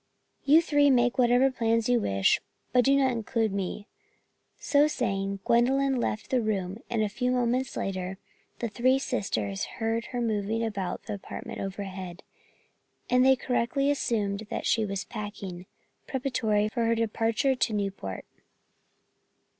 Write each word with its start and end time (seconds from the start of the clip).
You 0.45 0.63
three 0.63 0.89
make 0.89 1.19
whatever 1.19 1.51
plans 1.51 1.87
you 1.87 1.99
wish, 1.99 2.41
but 2.73 2.83
do 2.85 2.95
not 2.95 3.11
include 3.11 3.51
me." 3.53 3.87
So 4.57 4.87
saying, 4.87 5.41
Gwendolyn 5.45 5.97
left 5.99 6.31
the 6.31 6.41
room 6.41 6.79
and 6.89 7.03
a 7.03 7.07
few 7.07 7.29
moments 7.31 7.77
later 7.77 8.17
the 8.57 8.67
three 8.67 8.97
sisters 8.97 9.65
heard 9.77 10.05
her 10.05 10.19
moving 10.19 10.65
about 10.65 11.01
in 11.01 11.05
the 11.09 11.13
apartment 11.13 11.59
overhead, 11.61 12.23
and 13.11 13.23
they 13.23 13.35
correctly 13.35 13.91
assumed 13.91 14.47
that 14.49 14.65
she 14.65 14.85
was 14.87 15.03
packing, 15.05 15.67
preparatory 16.07 16.67
for 16.69 16.85
her 16.85 16.95
departure 16.95 17.53
to 17.53 17.71
Newport. 17.71 18.25